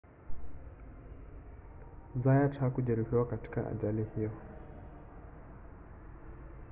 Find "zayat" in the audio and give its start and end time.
2.15-2.57